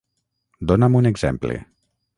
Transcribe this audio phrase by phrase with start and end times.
[0.71, 1.63] Dona'm un exemple.